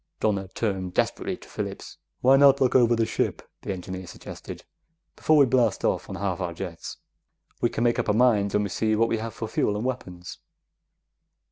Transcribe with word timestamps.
Donna 0.19 0.47
turned 0.47 0.95
desperately 0.95 1.37
to 1.37 1.47
Phillips. 1.47 1.99
"Why 2.21 2.35
not 2.35 2.59
look 2.59 2.73
over 2.73 2.95
the 2.95 3.05
ship," 3.05 3.43
the 3.61 3.71
engineer 3.71 4.07
suggested, 4.07 4.63
"before 5.15 5.37
we 5.37 5.45
blast 5.45 5.85
off 5.85 6.09
on 6.09 6.15
half 6.15 6.41
our 6.41 6.53
jets? 6.55 6.97
We 7.61 7.69
can 7.69 7.83
make 7.83 7.99
up 7.99 8.09
our 8.09 8.15
minds 8.15 8.55
when 8.55 8.63
we 8.63 8.69
see 8.69 8.95
what 8.95 9.09
we 9.09 9.19
have 9.19 9.35
for 9.35 9.47
fuel 9.47 9.75
and 9.75 9.85
weapons." 9.85 10.39